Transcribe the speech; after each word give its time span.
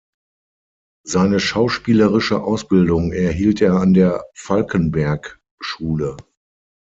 Seine 1.05 1.39
schauspielerische 1.39 2.41
Ausbildung 2.41 3.11
erhielt 3.13 3.61
er 3.61 3.75
an 3.75 3.93
der 3.93 4.25
Falckenberg-Schule. 4.33 6.17